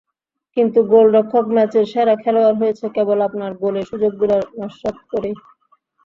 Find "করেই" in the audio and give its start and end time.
5.11-5.35